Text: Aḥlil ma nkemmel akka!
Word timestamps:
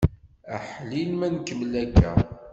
Aḥlil 0.55 1.09
ma 1.17 1.27
nkemmel 1.33 1.73
akka! 1.83 2.11